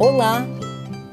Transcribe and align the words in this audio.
Olá, 0.00 0.46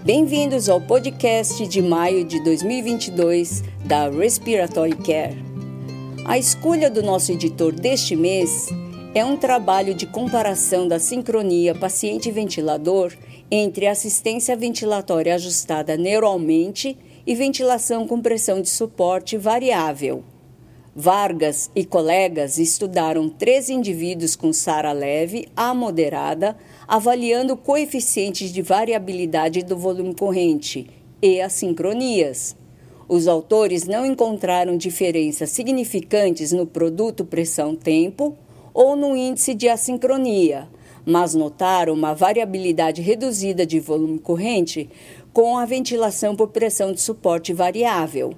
bem-vindos 0.03 0.69
ao 0.69 0.79
podcast 0.79 1.65
de 1.65 1.81
maio 1.81 2.23
de 2.23 2.39
2022 2.43 3.63
da 3.83 4.07
Respiratory 4.11 4.95
Care. 4.97 5.43
A 6.23 6.37
escolha 6.37 6.87
do 6.87 7.01
nosso 7.01 7.31
editor 7.31 7.71
deste 7.71 8.15
mês 8.15 8.67
é 9.15 9.25
um 9.25 9.37
trabalho 9.37 9.95
de 9.95 10.05
comparação 10.05 10.87
da 10.87 10.99
sincronia 10.99 11.73
paciente-ventilador 11.73 13.11
entre 13.49 13.87
assistência 13.87 14.55
ventilatória 14.55 15.33
ajustada 15.33 15.97
neuralmente 15.97 16.95
e 17.25 17.33
ventilação 17.33 18.05
com 18.05 18.21
pressão 18.21 18.61
de 18.61 18.69
suporte 18.69 19.35
variável. 19.35 20.23
Vargas 20.97 21.69
e 21.75 21.83
colegas 21.83 22.57
estudaram 22.57 23.27
três 23.27 23.69
indivíduos 23.69 24.33
com 24.33 24.53
SARA 24.53 24.93
leve 24.93 25.45
a 25.53 25.73
moderada 25.73 26.55
avaliando 26.87 27.57
coeficientes 27.57 28.49
de 28.49 28.61
variabilidade 28.61 29.61
do 29.61 29.75
volume 29.75 30.15
corrente 30.15 30.87
e 31.21 31.41
as 31.41 31.51
sincronias. 31.51 32.55
Os 33.09 33.27
autores 33.27 33.83
não 33.83 34.05
encontraram 34.05 34.77
diferenças 34.77 35.49
significantes 35.49 36.53
no 36.53 36.65
produto 36.65 37.25
pressão-tempo 37.25 38.33
ou 38.73 38.95
no 38.95 39.17
índice 39.17 39.53
de 39.53 39.67
assincronia, 39.67 40.69
mas 41.05 41.35
notaram 41.35 41.93
uma 41.93 42.13
variabilidade 42.13 43.01
reduzida 43.01 43.65
de 43.65 43.81
volume 43.81 44.17
corrente 44.17 44.89
com 45.33 45.57
a 45.57 45.65
ventilação 45.65 46.37
por 46.37 46.47
pressão 46.47 46.93
de 46.93 47.01
suporte 47.01 47.53
variável. 47.53 48.33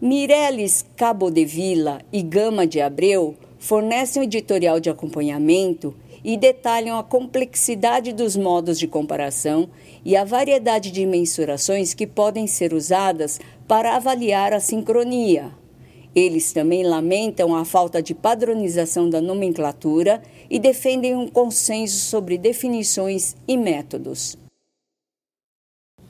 Mireles 0.00 0.86
Cabodevilla 0.94 2.00
e 2.12 2.22
Gama 2.22 2.68
de 2.68 2.80
Abreu 2.80 3.34
fornecem 3.58 4.22
um 4.22 4.24
editorial 4.24 4.78
de 4.78 4.88
acompanhamento 4.88 5.92
e 6.22 6.36
detalham 6.36 6.96
a 6.96 7.02
complexidade 7.02 8.12
dos 8.12 8.36
modos 8.36 8.78
de 8.78 8.86
comparação 8.86 9.68
e 10.04 10.16
a 10.16 10.22
variedade 10.22 10.92
de 10.92 11.04
mensurações 11.04 11.94
que 11.94 12.06
podem 12.06 12.46
ser 12.46 12.72
usadas 12.72 13.40
para 13.66 13.96
avaliar 13.96 14.52
a 14.52 14.60
sincronia. 14.60 15.50
Eles 16.14 16.52
também 16.52 16.84
lamentam 16.84 17.52
a 17.52 17.64
falta 17.64 18.00
de 18.00 18.14
padronização 18.14 19.10
da 19.10 19.20
nomenclatura 19.20 20.22
e 20.48 20.60
defendem 20.60 21.16
um 21.16 21.26
consenso 21.26 22.08
sobre 22.08 22.38
definições 22.38 23.34
e 23.48 23.56
métodos. 23.56 24.38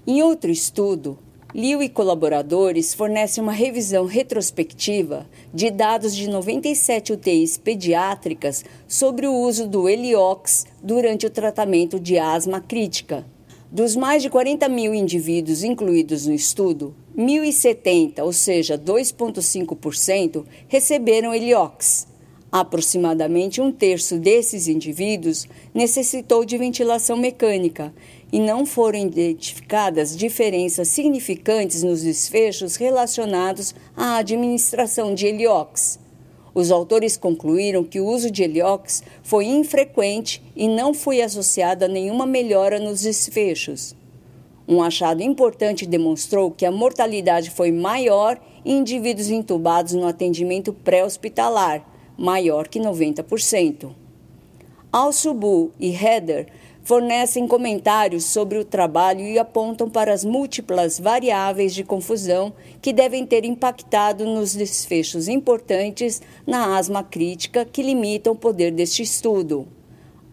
Em 0.07 0.23
outro 0.23 0.51
estudo, 0.51 1.19
Liu 1.55 1.83
e 1.83 1.89
colaboradores 1.89 2.93
fornecem 2.93 3.43
uma 3.43 3.53
revisão 3.53 4.05
retrospectiva 4.05 5.27
de 5.53 5.71
dados 5.71 6.15
de 6.15 6.29
97 6.29 7.15
UTIs 7.15 7.57
pediátricas 7.57 8.63
sobre 8.87 9.27
o 9.27 9.35
uso 9.35 9.67
do 9.67 9.89
Heliox 9.89 10.67
durante 10.83 11.25
o 11.25 11.31
tratamento 11.31 11.99
de 11.99 12.19
asma 12.19 12.61
crítica. 12.61 13.25
Dos 13.73 13.97
mais 13.97 14.23
de 14.23 14.29
40 14.29 14.69
mil 14.69 14.93
indivíduos 14.93 15.65
incluídos 15.65 16.27
no 16.27 16.35
estudo, 16.35 16.95
1.070, 17.17 18.23
ou 18.23 18.33
seja, 18.33 18.77
2,5%, 18.77 20.45
receberam 20.69 21.33
Heliox. 21.33 22.07
Aproximadamente 22.51 23.61
um 23.61 23.71
terço 23.71 24.19
desses 24.19 24.69
indivíduos 24.69 25.47
necessitou 25.75 26.47
de 26.47 26.57
ventilação 26.57 27.15
mecânica 27.15 27.93
e 28.33 28.41
não 28.41 28.65
foram 28.65 28.99
identificadas 29.01 30.17
diferenças 30.17 30.89
significantes 30.89 31.83
nos 31.83 32.03
desfechos 32.03 32.77
relacionados 32.77 33.75
à 33.95 34.17
administração 34.17 35.15
de 35.15 35.27
Heliox. 35.27 35.99
Os 36.55 36.71
autores 36.71 37.19
concluíram 37.19 37.85
que 37.85 38.01
o 38.01 38.07
uso 38.07 38.31
de 38.31 38.43
Heliox 38.43 39.03
foi 39.23 39.45
infrequente 39.45 40.43
e 40.57 40.67
não 40.67 40.95
foi 40.95 41.21
associado 41.21 41.85
a 41.85 41.89
nenhuma 41.89 42.27
melhora 42.27 42.81
nos 42.81 43.03
desfechos. 43.03 43.95
Um 44.67 44.83
achado 44.83 45.23
importante 45.23 45.87
demonstrou 45.87 46.51
que 46.51 46.65
a 46.65 46.73
mortalidade 46.73 47.51
foi 47.51 47.71
maior 47.71 48.41
em 48.65 48.79
indivíduos 48.79 49.31
intubados 49.31 49.93
no 49.93 50.07
atendimento 50.07 50.73
pré-hospitalar, 50.73 51.87
maior 52.19 52.67
que 52.67 52.81
90%. 52.81 53.95
Al-Subu 54.91 55.71
e 55.79 55.95
Heather 55.95 56.49
fornecem 56.83 57.47
comentários 57.47 58.25
sobre 58.25 58.59
o 58.59 58.65
trabalho 58.65 59.21
e 59.21 59.39
apontam 59.39 59.91
para 59.91 60.13
as 60.13 60.25
múltiplas 60.25 60.99
variáveis 60.99 61.75
de 61.75 61.85
confusão 61.85 62.53
que 62.81 62.93
devem 62.93 63.27
ter 63.27 63.45
impactado 63.45 64.25
nos 64.25 64.55
desfechos 64.55 65.29
importantes 65.29 66.23
na 66.47 66.79
asma 66.79 67.05
crítica 67.05 67.65
que 67.65 67.83
limitam 67.83 68.33
o 68.33 68.37
poder 68.37 68.73
deste 68.73 69.03
estudo. 69.03 69.69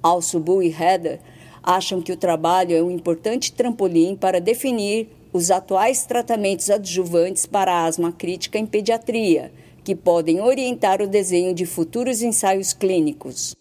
Al-Subu 0.02 0.64
e 0.64 0.70
Heather 0.70 1.20
acham 1.62 2.02
que 2.02 2.14
o 2.14 2.18
trabalho 2.18 2.76
é 2.76 2.82
um 2.82 2.92
importante 2.92 3.52
trampolim 3.52 4.16
para 4.16 4.40
definir 4.40 5.10
os 5.34 5.52
atuais 5.52 6.06
tratamentos 6.06 6.70
adjuvantes 6.70 7.46
para 7.46 7.74
a 7.74 7.86
asma 7.86 8.14
crítica 8.14 8.58
em 8.58 8.66
pediatria, 8.66 9.52
que 9.86 9.96
podem 9.96 10.42
orientar 10.42 11.00
o 11.00 11.08
desenho 11.08 11.54
de 11.54 11.64
futuros 11.64 12.24
ensaios 12.24 12.74
clínicos. 12.74 13.56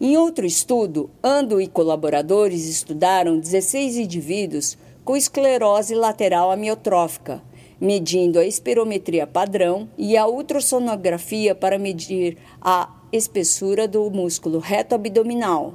Em 0.00 0.16
outro 0.16 0.46
estudo, 0.46 1.10
Ando 1.22 1.60
e 1.60 1.68
colaboradores 1.68 2.66
estudaram 2.66 3.38
16 3.38 3.98
indivíduos 3.98 4.78
com 5.04 5.14
esclerose 5.14 5.94
lateral 5.94 6.50
amiotrófica, 6.50 7.42
medindo 7.78 8.38
a 8.38 8.46
espirometria 8.46 9.26
padrão 9.26 9.86
e 9.98 10.16
a 10.16 10.26
ultrassonografia 10.26 11.54
para 11.54 11.78
medir 11.78 12.38
a 12.58 12.88
espessura 13.12 13.86
do 13.86 14.10
músculo 14.10 14.58
reto 14.60 14.94
abdominal. 14.94 15.74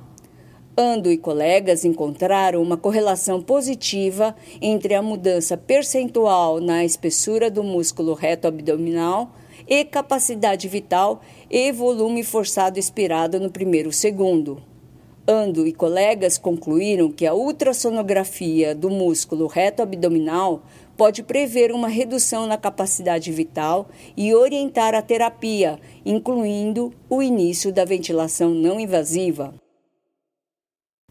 Ando 0.78 1.10
e 1.10 1.18
colegas 1.18 1.86
encontraram 1.86 2.62
uma 2.62 2.76
correlação 2.76 3.42
positiva 3.42 4.36
entre 4.62 4.94
a 4.94 5.02
mudança 5.02 5.56
percentual 5.56 6.60
na 6.60 6.84
espessura 6.84 7.50
do 7.50 7.64
músculo 7.64 8.14
reto 8.14 8.46
abdominal 8.46 9.32
e 9.66 9.86
capacidade 9.86 10.68
vital 10.68 11.22
e 11.50 11.72
volume 11.72 12.24
forçado 12.24 12.78
expirado 12.78 13.40
no 13.40 13.50
primeiro 13.50 13.90
segundo. 13.94 14.62
Ando 15.26 15.66
e 15.66 15.72
colegas 15.72 16.38
concluíram 16.38 17.10
que 17.10 17.26
a 17.26 17.34
ultrassonografia 17.34 18.76
do 18.76 18.90
músculo 18.90 19.48
reto 19.48 19.82
abdominal 19.82 20.62
pode 20.98 21.24
prever 21.24 21.72
uma 21.72 21.88
redução 21.88 22.48
na 22.48 22.58
capacidade 22.58 23.32
vital 23.32 23.88
e 24.18 24.36
orientar 24.36 24.94
a 24.94 25.02
terapia, 25.02 25.80
incluindo 26.06 26.94
o 27.10 27.24
início 27.24 27.72
da 27.72 27.86
ventilação 27.86 28.50
não 28.50 28.78
invasiva. 28.78 29.54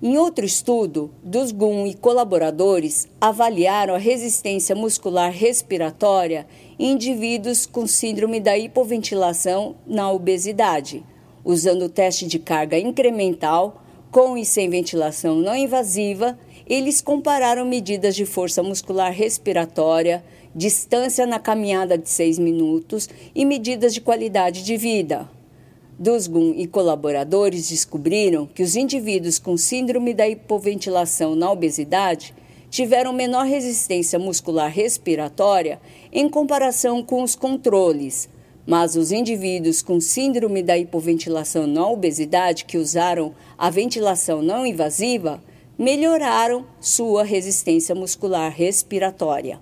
Em 0.06 0.18
outro 0.18 0.44
estudo, 0.44 1.10
dos 1.22 1.50
GUM 1.50 1.86
e 1.86 1.94
colaboradores 1.94 3.08
avaliaram 3.18 3.94
a 3.94 3.98
resistência 3.98 4.76
muscular 4.76 5.32
respiratória 5.32 6.46
em 6.78 6.90
indivíduos 6.92 7.64
com 7.64 7.86
síndrome 7.86 8.38
da 8.38 8.54
hipoventilação 8.58 9.76
na 9.86 10.12
obesidade, 10.12 11.02
usando 11.42 11.86
o 11.86 11.88
teste 11.88 12.26
de 12.26 12.38
carga 12.38 12.78
incremental 12.78 13.82
com 14.10 14.36
e 14.36 14.44
sem 14.44 14.68
ventilação 14.68 15.36
não 15.36 15.56
invasiva. 15.56 16.38
Eles 16.66 17.00
compararam 17.00 17.64
medidas 17.64 18.14
de 18.14 18.26
força 18.26 18.62
muscular 18.62 19.10
respiratória, 19.10 20.22
distância 20.54 21.24
na 21.24 21.38
caminhada 21.38 21.96
de 21.96 22.10
6 22.10 22.38
minutos 22.38 23.08
e 23.34 23.42
medidas 23.46 23.94
de 23.94 24.02
qualidade 24.02 24.64
de 24.64 24.76
vida. 24.76 25.26
Dusgun 25.98 26.54
e 26.56 26.66
colaboradores 26.66 27.68
descobriram 27.68 28.46
que 28.46 28.62
os 28.62 28.74
indivíduos 28.74 29.38
com 29.38 29.56
síndrome 29.56 30.12
da 30.12 30.28
hipoventilação 30.28 31.36
na 31.36 31.50
obesidade 31.50 32.34
tiveram 32.68 33.12
menor 33.12 33.46
resistência 33.46 34.18
muscular 34.18 34.68
respiratória 34.68 35.80
em 36.12 36.28
comparação 36.28 37.02
com 37.04 37.22
os 37.22 37.36
controles, 37.36 38.28
mas 38.66 38.96
os 38.96 39.12
indivíduos 39.12 39.82
com 39.82 40.00
síndrome 40.00 40.62
da 40.62 40.76
hipoventilação 40.76 41.66
na 41.66 41.86
obesidade 41.86 42.64
que 42.64 42.76
usaram 42.76 43.32
a 43.56 43.70
ventilação 43.70 44.42
não 44.42 44.66
invasiva 44.66 45.40
melhoraram 45.78 46.66
sua 46.80 47.22
resistência 47.22 47.94
muscular 47.94 48.52
respiratória. 48.52 49.60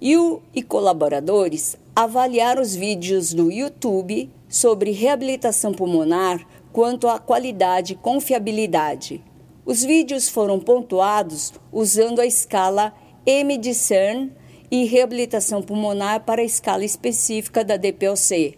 Yu 0.00 0.40
e 0.54 0.62
colaboradores 0.62 1.76
avaliaram 1.98 2.62
os 2.62 2.76
vídeos 2.76 3.34
do 3.34 3.50
YouTube 3.50 4.30
sobre 4.48 4.92
reabilitação 4.92 5.74
pulmonar 5.74 6.46
quanto 6.72 7.08
à 7.08 7.18
qualidade 7.18 7.94
e 7.94 7.96
confiabilidade. 7.96 9.20
Os 9.66 9.82
vídeos 9.82 10.28
foram 10.28 10.60
pontuados 10.60 11.52
usando 11.72 12.20
a 12.20 12.26
escala 12.26 12.94
M-Discern 13.26 14.30
e 14.70 14.84
reabilitação 14.84 15.60
pulmonar 15.60 16.24
para 16.24 16.40
a 16.40 16.44
escala 16.44 16.84
específica 16.84 17.64
da 17.64 17.76
DPOC. 17.76 18.56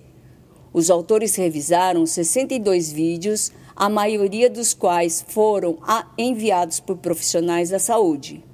Os 0.71 0.91
autores 0.91 1.35
revisaram 1.35 2.05
62 2.05 2.93
vídeos, 2.93 3.51
a 3.75 3.89
maioria 3.89 4.51
dos 4.51 4.75
quais 4.75 5.25
foram 5.27 5.79
enviados 6.19 6.79
por 6.79 6.99
profissionais 6.99 7.71
da 7.71 7.79
saúde. 7.79 8.50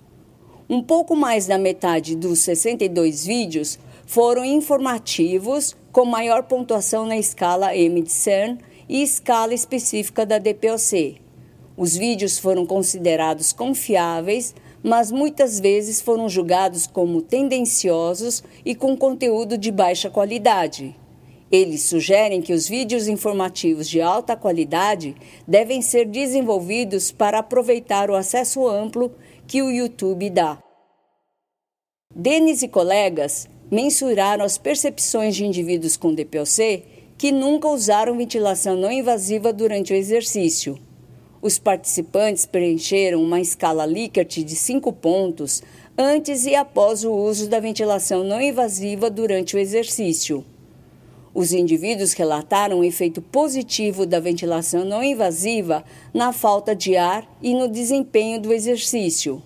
Um 0.68 0.82
pouco 0.82 1.14
mais 1.14 1.46
da 1.46 1.56
metade 1.56 2.16
dos 2.16 2.40
62 2.40 3.24
vídeos 3.24 3.78
foram 4.04 4.44
informativos, 4.44 5.76
com 5.92 6.04
maior 6.04 6.42
pontuação 6.42 7.06
na 7.06 7.16
escala 7.16 7.76
M 7.76 8.02
de 8.02 8.10
CERN 8.10 8.58
e 8.88 9.00
escala 9.00 9.54
específica 9.54 10.26
da 10.26 10.38
DPOC. 10.38 11.20
Os 11.76 11.96
vídeos 11.96 12.36
foram 12.36 12.66
considerados 12.66 13.52
confiáveis, 13.52 14.56
mas 14.82 15.12
muitas 15.12 15.60
vezes 15.60 16.00
foram 16.00 16.28
julgados 16.28 16.88
como 16.88 17.22
tendenciosos 17.22 18.42
e 18.64 18.74
com 18.74 18.96
conteúdo 18.96 19.56
de 19.56 19.70
baixa 19.70 20.10
qualidade. 20.10 20.96
Eles 21.50 21.84
sugerem 21.84 22.42
que 22.42 22.52
os 22.52 22.68
vídeos 22.68 23.06
informativos 23.06 23.88
de 23.88 24.00
alta 24.00 24.34
qualidade 24.34 25.14
devem 25.46 25.80
ser 25.80 26.06
desenvolvidos 26.06 27.12
para 27.12 27.38
aproveitar 27.38 28.10
o 28.10 28.16
acesso 28.16 28.66
amplo 28.66 29.12
que 29.46 29.62
o 29.62 29.70
YouTube 29.70 30.30
dá. 30.30 30.58
Denis 32.14 32.62
e 32.62 32.68
colegas 32.68 33.48
mensuraram 33.70 34.44
as 34.44 34.58
percepções 34.58 35.36
de 35.36 35.44
indivíduos 35.44 35.96
com 35.96 36.14
DPOC 36.14 36.82
que 37.18 37.32
nunca 37.32 37.68
usaram 37.68 38.16
ventilação 38.16 38.76
não 38.76 38.90
invasiva 38.90 39.52
durante 39.52 39.92
o 39.92 39.96
exercício. 39.96 40.78
Os 41.40 41.58
participantes 41.58 42.46
preencheram 42.46 43.22
uma 43.22 43.40
escala 43.40 43.84
Likert 43.84 44.42
de 44.42 44.56
5 44.56 44.92
pontos 44.94 45.62
antes 45.96 46.44
e 46.44 46.54
após 46.54 47.04
o 47.04 47.12
uso 47.12 47.48
da 47.48 47.60
ventilação 47.60 48.24
não 48.24 48.40
invasiva 48.40 49.08
durante 49.08 49.56
o 49.56 49.58
exercício. 49.58 50.44
Os 51.38 51.52
indivíduos 51.52 52.14
relataram 52.14 52.78
o 52.78 52.84
efeito 52.84 53.20
positivo 53.20 54.06
da 54.06 54.18
ventilação 54.18 54.86
não 54.86 55.04
invasiva 55.04 55.84
na 56.14 56.32
falta 56.32 56.74
de 56.74 56.96
ar 56.96 57.30
e 57.42 57.52
no 57.52 57.68
desempenho 57.68 58.40
do 58.40 58.54
exercício. 58.54 59.42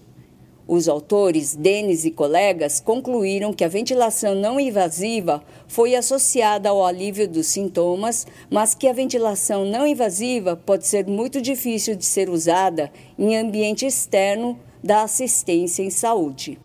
Os 0.68 0.88
autores, 0.88 1.56
Denis 1.56 2.04
e 2.04 2.12
colegas, 2.12 2.78
concluíram 2.78 3.52
que 3.52 3.64
a 3.64 3.68
ventilação 3.68 4.36
não 4.36 4.60
invasiva 4.60 5.42
foi 5.66 5.96
associada 5.96 6.68
ao 6.68 6.86
alívio 6.86 7.26
dos 7.26 7.48
sintomas, 7.48 8.24
mas 8.48 8.72
que 8.72 8.86
a 8.86 8.92
ventilação 8.92 9.64
não 9.64 9.84
invasiva 9.84 10.54
pode 10.54 10.86
ser 10.86 11.08
muito 11.08 11.42
difícil 11.42 11.96
de 11.96 12.06
ser 12.06 12.30
usada 12.30 12.92
em 13.18 13.36
ambiente 13.36 13.84
externo 13.84 14.56
da 14.80 15.02
assistência 15.02 15.82
em 15.82 15.90
saúde. 15.90 16.56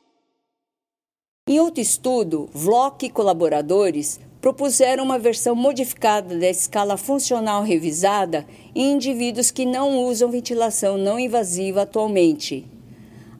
Em 1.47 1.59
outro 1.59 1.81
estudo, 1.81 2.49
Vlock 2.53 3.05
e 3.05 3.09
colaboradores 3.09 4.19
propuseram 4.45 5.03
uma 5.03 5.17
versão 5.17 5.55
modificada 5.55 6.37
da 6.37 6.47
escala 6.47 6.97
funcional 6.97 7.63
revisada 7.63 8.45
em 8.75 8.91
indivíduos 8.91 9.49
que 9.49 9.65
não 9.65 10.03
usam 10.03 10.29
ventilação 10.29 10.99
não 10.99 11.17
invasiva 11.17 11.81
atualmente. 11.81 12.63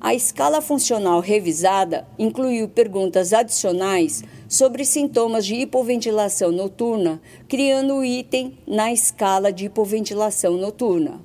A 0.01 0.15
escala 0.15 0.63
funcional 0.63 1.19
revisada 1.19 2.07
incluiu 2.17 2.67
perguntas 2.67 3.33
adicionais 3.33 4.23
sobre 4.49 4.83
sintomas 4.83 5.45
de 5.45 5.53
hipoventilação 5.53 6.51
noturna, 6.51 7.21
criando 7.47 7.97
o 7.97 8.03
item 8.03 8.57
na 8.65 8.91
escala 8.91 9.53
de 9.53 9.65
hipoventilação 9.65 10.57
noturna. 10.57 11.21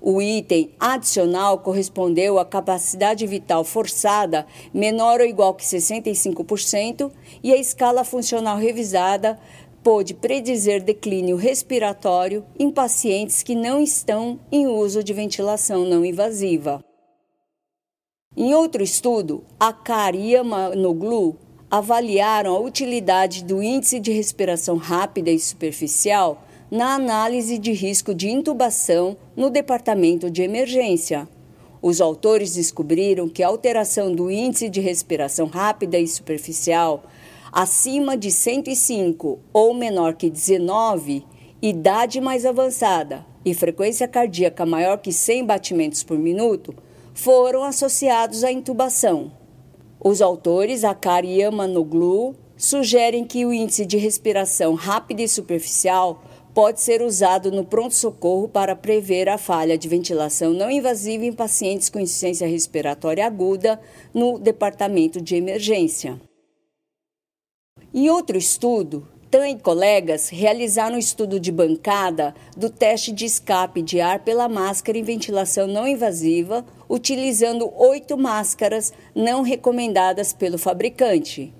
O 0.00 0.22
item 0.22 0.70
adicional 0.78 1.58
correspondeu 1.58 2.38
à 2.38 2.44
capacidade 2.44 3.26
vital 3.26 3.64
forçada 3.64 4.46
menor 4.72 5.20
ou 5.20 5.26
igual 5.26 5.54
que 5.54 5.64
65% 5.64 7.10
e 7.42 7.52
a 7.52 7.56
escala 7.56 8.04
funcional 8.04 8.56
revisada 8.56 9.38
pôde 9.82 10.14
predizer 10.14 10.82
declínio 10.82 11.36
respiratório 11.36 12.44
em 12.58 12.70
pacientes 12.70 13.42
que 13.42 13.54
não 13.54 13.80
estão 13.80 14.38
em 14.52 14.66
uso 14.66 15.02
de 15.02 15.12
ventilação 15.12 15.84
não 15.84 16.04
invasiva. 16.04 16.84
Em 18.36 18.54
outro 18.54 18.82
estudo, 18.82 19.44
a 19.58 19.72
Kari 19.72 20.34
e 20.34 20.42
Manoglu 20.42 21.36
avaliaram 21.70 22.54
a 22.54 22.60
utilidade 22.60 23.44
do 23.44 23.62
índice 23.62 23.98
de 23.98 24.12
respiração 24.12 24.76
rápida 24.76 25.30
e 25.30 25.38
superficial 25.38 26.44
na 26.70 26.94
análise 26.94 27.58
de 27.58 27.72
risco 27.72 28.14
de 28.14 28.28
intubação 28.28 29.16
no 29.34 29.50
departamento 29.50 30.30
de 30.30 30.42
emergência. 30.42 31.28
Os 31.80 32.00
autores 32.00 32.54
descobriram 32.54 33.28
que 33.28 33.42
a 33.42 33.48
alteração 33.48 34.14
do 34.14 34.30
índice 34.30 34.68
de 34.68 34.80
respiração 34.80 35.46
rápida 35.46 35.98
e 35.98 36.06
superficial 36.06 37.04
acima 37.52 38.16
de 38.16 38.30
105 38.30 39.38
ou 39.52 39.72
menor 39.72 40.14
que 40.14 40.28
19, 40.28 41.24
idade 41.62 42.20
mais 42.20 42.44
avançada 42.44 43.24
e 43.44 43.54
frequência 43.54 44.06
cardíaca 44.06 44.66
maior 44.66 44.98
que 44.98 45.12
100 45.12 45.46
batimentos 45.46 46.02
por 46.02 46.18
minuto 46.18 46.74
foram 47.14 47.64
associados 47.64 48.44
à 48.44 48.52
intubação. 48.52 49.32
Os 49.98 50.20
autores, 50.20 50.84
Akari 50.84 51.36
e 51.36 51.42
Amanoglu, 51.42 52.36
sugerem 52.56 53.24
que 53.24 53.46
o 53.46 53.52
índice 53.52 53.86
de 53.86 53.96
respiração 53.96 54.74
rápida 54.74 55.22
e 55.22 55.28
superficial 55.28 56.22
pode 56.58 56.80
ser 56.80 57.02
usado 57.02 57.52
no 57.52 57.64
pronto-socorro 57.64 58.48
para 58.48 58.74
prever 58.74 59.28
a 59.28 59.38
falha 59.38 59.78
de 59.78 59.86
ventilação 59.86 60.52
não 60.52 60.68
invasiva 60.68 61.24
em 61.24 61.32
pacientes 61.32 61.88
com 61.88 62.00
insuficiência 62.00 62.48
respiratória 62.48 63.24
aguda 63.24 63.80
no 64.12 64.40
departamento 64.40 65.20
de 65.20 65.36
emergência. 65.36 66.20
Em 67.94 68.10
outro 68.10 68.36
estudo, 68.36 69.06
Tan 69.30 69.48
e 69.48 69.56
colegas 69.56 70.30
realizaram 70.30 70.96
um 70.96 70.98
estudo 70.98 71.38
de 71.38 71.52
bancada 71.52 72.34
do 72.56 72.68
teste 72.68 73.12
de 73.12 73.24
escape 73.24 73.80
de 73.80 74.00
ar 74.00 74.24
pela 74.24 74.48
máscara 74.48 74.98
em 74.98 75.02
ventilação 75.04 75.68
não 75.68 75.86
invasiva, 75.86 76.64
utilizando 76.88 77.72
oito 77.76 78.18
máscaras 78.18 78.92
não 79.14 79.42
recomendadas 79.42 80.32
pelo 80.32 80.58
fabricante. 80.58 81.54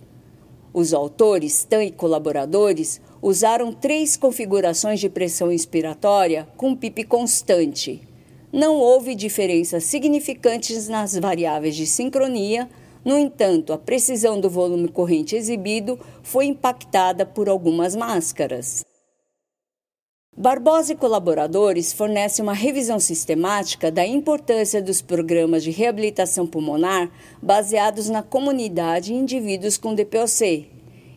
Os 0.72 0.92
autores, 0.92 1.64
Tan 1.64 1.84
e 1.84 1.90
colaboradores, 1.90 3.00
usaram 3.22 3.72
três 3.72 4.16
configurações 4.16 5.00
de 5.00 5.08
pressão 5.08 5.50
inspiratória 5.50 6.48
com 6.56 6.76
PIP 6.76 7.04
constante. 7.04 8.02
Não 8.52 8.76
houve 8.76 9.14
diferenças 9.14 9.84
significantes 9.84 10.88
nas 10.88 11.14
variáveis 11.16 11.76
de 11.76 11.86
sincronia, 11.86 12.68
no 13.04 13.16
entanto, 13.16 13.72
a 13.72 13.78
precisão 13.78 14.40
do 14.40 14.50
volume 14.50 14.88
corrente 14.88 15.36
exibido 15.36 15.98
foi 16.22 16.46
impactada 16.46 17.24
por 17.24 17.48
algumas 17.48 17.94
máscaras. 17.94 18.84
Barbosa 20.40 20.92
e 20.92 20.94
colaboradores 20.94 21.92
fornecem 21.92 22.44
uma 22.44 22.52
revisão 22.52 23.00
sistemática 23.00 23.90
da 23.90 24.06
importância 24.06 24.80
dos 24.80 25.02
programas 25.02 25.64
de 25.64 25.72
reabilitação 25.72 26.46
pulmonar 26.46 27.10
baseados 27.42 28.08
na 28.08 28.22
comunidade 28.22 29.12
e 29.12 29.16
indivíduos 29.16 29.76
com 29.76 29.96
DPOC, 29.96 30.68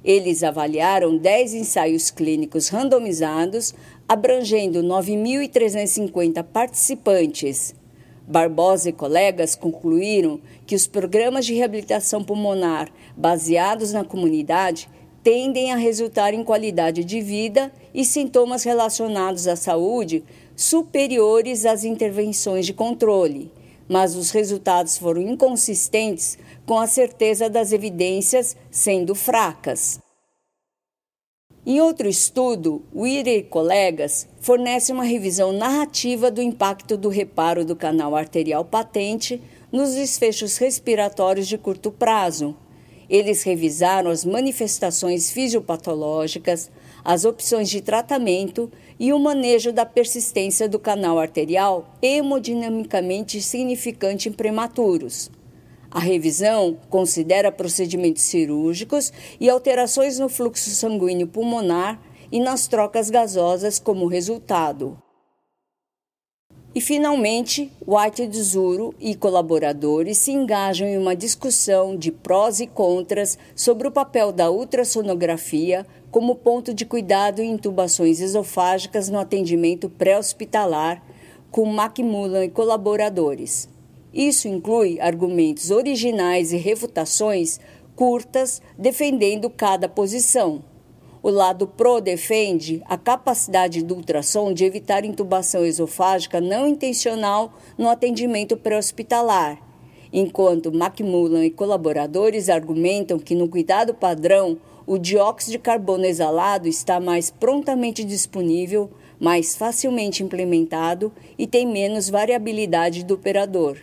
eles 0.04 0.42
avaliaram 0.42 1.16
10 1.16 1.54
ensaios 1.54 2.10
clínicos 2.10 2.70
randomizados, 2.70 3.76
abrangendo 4.10 4.82
9.350 4.82 6.44
participantes. 6.44 7.76
Barbosa 8.28 8.90
e 8.90 8.92
colegas 8.92 9.54
concluíram 9.54 10.40
que 10.66 10.74
os 10.74 10.88
programas 10.88 11.46
de 11.46 11.54
reabilitação 11.54 12.24
pulmonar 12.24 12.90
baseados 13.16 13.94
na 13.94 14.04
comunidade 14.04 14.90
tendem 15.24 15.72
a 15.72 15.76
resultar 15.76 16.34
em 16.34 16.44
qualidade 16.44 17.04
de 17.04 17.22
vida 17.22 17.72
e 17.94 18.04
sintomas 18.04 18.64
relacionados 18.64 19.48
à 19.48 19.56
saúde 19.56 20.24
superiores 20.56 21.66
às 21.66 21.84
intervenções 21.84 22.66
de 22.66 22.74
controle, 22.74 23.52
mas 23.88 24.16
os 24.16 24.32
resultados 24.32 24.98
foram 24.98 25.22
inconsistentes 25.22 26.38
com 26.66 26.80
a 26.80 26.88
certeza 26.88 27.50
das 27.50 27.72
evidências 27.72 28.56
sendo 28.70 29.16
fracas. 29.16 30.00
Em 31.64 31.80
outro 31.80 32.08
estudo, 32.08 32.82
Weir 32.94 33.28
e 33.28 33.44
colegas 33.44 34.28
fornecem 34.40 34.96
uma 34.96 35.04
revisão 35.04 35.52
narrativa 35.52 36.32
do 36.32 36.42
impacto 36.42 36.98
do 36.98 37.08
reparo 37.08 37.64
do 37.64 37.76
canal 37.76 38.16
arterial 38.16 38.66
patente 38.66 39.40
nos 39.72 39.94
desfechos 39.94 40.58
respiratórios 40.58 41.48
de 41.48 41.60
curto 41.60 41.92
prazo. 41.92 42.56
Eles 43.12 43.44
revisaram 43.44 44.10
as 44.10 44.24
manifestações 44.24 45.32
fisiopatológicas, 45.32 46.72
as 47.04 47.26
opções 47.26 47.70
de 47.70 47.82
tratamento 47.82 48.72
e 48.98 49.12
o 49.12 49.20
manejo 49.20 49.74
da 49.74 49.86
persistência 49.86 50.70
do 50.70 50.80
canal 50.80 51.20
arterial 51.20 51.94
hemodinamicamente 52.02 53.42
significante 53.42 54.30
em 54.30 54.32
prematuros. 54.32 55.30
A 55.92 56.00
revisão 56.00 56.78
considera 56.90 57.52
procedimentos 57.52 58.24
cirúrgicos 58.24 59.12
e 59.42 59.50
alterações 59.50 60.18
no 60.18 60.30
fluxo 60.30 60.70
sanguíneo 60.70 61.28
pulmonar 61.28 62.02
e 62.32 62.40
nas 62.40 62.66
trocas 62.66 63.10
gasosas 63.10 63.78
como 63.78 64.08
resultado. 64.08 64.98
E, 66.74 66.80
finalmente, 66.80 67.70
White 67.86 68.28
de 68.28 68.42
Zuro 68.42 68.96
e 68.98 69.14
colaboradores 69.14 70.18
se 70.20 70.32
engajam 70.32 70.88
em 70.88 70.98
uma 70.98 71.14
discussão 71.14 71.98
de 71.98 72.14
prós 72.14 72.62
e 72.62 72.68
contras 72.68 73.38
sobre 73.54 73.90
o 73.90 73.92
papel 73.92 74.32
da 74.32 74.50
ultrassonografia 74.50 75.86
como 76.10 76.36
ponto 76.36 76.74
de 76.74 76.86
cuidado 76.86 77.42
em 77.42 77.52
intubações 77.52 78.22
esofágicas 78.22 79.10
no 79.10 79.20
atendimento 79.20 79.90
pré-hospitalar, 79.90 81.04
com 81.50 81.66
Macmillan 81.66 82.46
e 82.46 82.50
colaboradores. 82.50 83.68
Isso 84.14 84.48
inclui 84.48 84.98
argumentos 85.02 85.72
originais 85.72 86.54
e 86.54 86.58
refutações 86.58 87.60
curtas 87.98 88.62
defendendo 88.78 89.50
cada 89.50 89.90
posição. 89.90 90.71
O 91.24 91.30
lado 91.30 91.68
PRO 91.68 92.02
defende 92.02 92.82
a 92.86 92.98
capacidade 92.98 93.84
do 93.84 93.94
ultrassom 93.94 94.52
de 94.52 94.66
evitar 94.66 95.06
intubação 95.06 95.64
esofágica 95.64 96.42
não 96.42 96.68
intencional 96.68 97.54
no 97.78 97.88
atendimento 97.90 98.58
pré-hospitalar, 98.58 99.62
enquanto 100.12 100.72
Macmillan 100.72 101.46
e 101.46 101.52
colaboradores 101.52 102.50
argumentam 102.50 103.20
que 103.20 103.36
no 103.36 103.48
cuidado 103.48 103.94
padrão 103.94 104.58
o 104.88 104.98
dióxido 104.98 105.52
de 105.52 105.60
carbono 105.60 106.06
exalado 106.06 106.68
está 106.68 107.00
mais 107.00 107.30
prontamente 107.30 108.04
disponível, 108.04 108.90
mais 109.20 109.56
facilmente 109.56 110.24
implementado 110.24 111.14
e 111.38 111.46
tem 111.46 111.68
menos 111.68 112.10
variabilidade 112.10 113.06
do 113.06 113.14
operador. 113.14 113.78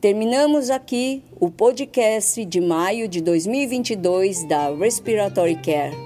Terminamos 0.00 0.70
aqui 0.70 1.22
o 1.38 1.50
podcast 1.50 2.44
de 2.44 2.60
maio 2.60 3.06
de 3.06 3.20
2022 3.20 4.44
da 4.48 4.74
Respiratory 4.74 5.56
Care. 5.62 6.05